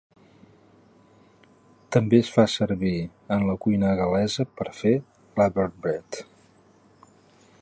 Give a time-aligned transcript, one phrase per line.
[1.97, 2.95] També es fa servir
[3.37, 4.97] en la cuina gal·lesa per fer
[5.43, 6.23] "laverbread".